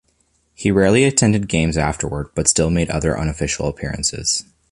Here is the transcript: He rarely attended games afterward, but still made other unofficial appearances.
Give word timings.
He 0.55 0.71
rarely 0.71 1.03
attended 1.03 1.47
games 1.47 1.77
afterward, 1.77 2.29
but 2.33 2.47
still 2.47 2.71
made 2.71 2.89
other 2.89 3.15
unofficial 3.15 3.67
appearances. 3.67 4.43